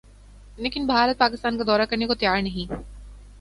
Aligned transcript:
لیکن 0.57 0.85
بھارت 0.85 1.17
پاکستان 1.17 1.57
کا 1.57 1.63
دورہ 1.67 1.85
کرنے 1.89 2.07
کو 2.07 2.15
تیار 2.15 2.41
نہیں 2.41 2.73